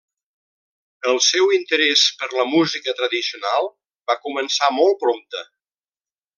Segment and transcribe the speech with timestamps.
[1.11, 3.71] El seu interés per la música tradicional
[4.13, 5.49] va començar molt prompte.